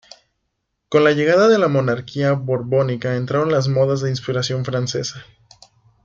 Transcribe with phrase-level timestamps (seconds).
[0.89, 5.23] Con la llegada de la monarquía borbónica, entraron las modas de inspiración francesa.